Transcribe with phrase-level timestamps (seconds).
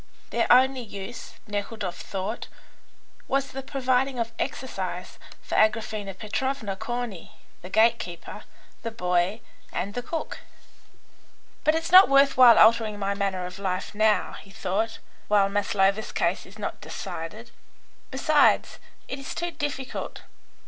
[0.31, 2.47] Their only use, Nekhludoff thought,
[3.27, 8.41] was the providing of exercise for Agraphena Petrovna, Corney, the gate keeper,
[8.81, 9.41] the boy,
[9.71, 10.39] and the cook.
[11.63, 16.11] "But it's not worth while altering my manner of life now," he thought, "while Maslova's
[16.11, 17.51] case is not decided.
[18.09, 20.23] Besides, it is too difficult.